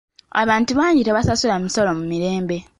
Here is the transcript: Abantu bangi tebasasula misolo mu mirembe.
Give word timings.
Abantu 0.41 0.71
bangi 0.79 1.01
tebasasula 1.03 1.55
misolo 1.63 1.89
mu 1.97 2.03
mirembe. 2.11 2.57